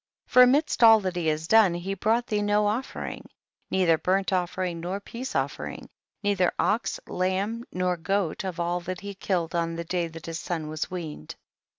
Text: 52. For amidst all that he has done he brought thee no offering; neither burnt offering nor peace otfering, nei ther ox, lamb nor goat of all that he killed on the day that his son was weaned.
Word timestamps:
52. 0.25 0.33
For 0.33 0.41
amidst 0.41 0.83
all 0.83 0.99
that 1.01 1.15
he 1.15 1.27
has 1.27 1.45
done 1.47 1.75
he 1.75 1.93
brought 1.93 2.25
thee 2.25 2.41
no 2.41 2.65
offering; 2.65 3.29
neither 3.69 3.99
burnt 3.99 4.33
offering 4.33 4.79
nor 4.79 4.99
peace 4.99 5.33
otfering, 5.33 5.89
nei 6.23 6.33
ther 6.33 6.51
ox, 6.57 6.99
lamb 7.05 7.63
nor 7.71 7.97
goat 7.97 8.43
of 8.43 8.59
all 8.59 8.79
that 8.79 9.01
he 9.01 9.13
killed 9.13 9.53
on 9.53 9.75
the 9.75 9.83
day 9.85 10.07
that 10.07 10.25
his 10.25 10.39
son 10.39 10.69
was 10.69 10.89
weaned. 10.89 11.35